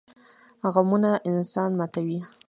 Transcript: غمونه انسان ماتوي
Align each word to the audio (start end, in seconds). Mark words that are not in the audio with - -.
غمونه 0.73 1.11
انسان 1.29 1.69
ماتوي 1.79 2.17